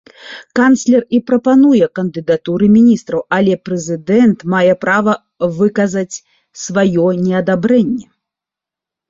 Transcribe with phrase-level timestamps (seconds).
[0.59, 5.13] Канцлер і прапануе кандыдатуры міністраў, але прэзідэнт мае права
[5.59, 6.15] выказаць
[6.65, 8.05] сваё неадабрэнне.